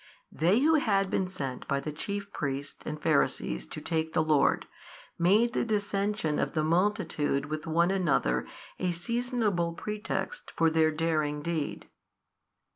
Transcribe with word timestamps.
They 0.31 0.61
who 0.61 0.73
had 0.79 1.11
been 1.11 1.27
sent 1.27 1.67
by 1.67 1.79
the 1.79 1.91
chief 1.91 2.33
priests 2.33 2.79
and 2.87 2.99
Pharisees 2.99 3.67
to 3.67 3.79
take 3.79 4.13
the 4.13 4.23
Lord, 4.23 4.65
made 5.19 5.53
the 5.53 5.63
dissension 5.63 6.39
of 6.39 6.53
the 6.53 6.63
multitude 6.63 7.45
with 7.45 7.67
one 7.67 7.91
another 7.91 8.47
a 8.79 8.93
seasonable 8.93 9.73
pretext 9.73 10.49
for 10.57 10.71
their 10.71 10.89
daring 10.89 11.43
deed. 11.43 11.87